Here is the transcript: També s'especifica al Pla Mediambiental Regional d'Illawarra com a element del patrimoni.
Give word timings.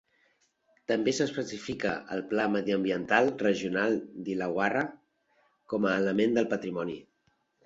També 0.91 1.11
s'especifica 1.17 1.91
al 2.15 2.23
Pla 2.31 2.45
Mediambiental 2.53 3.29
Regional 3.43 3.99
d'Illawarra 4.29 4.83
com 5.75 5.87
a 5.91 5.95
element 6.03 6.37
del 6.41 6.51
patrimoni. 6.57 6.99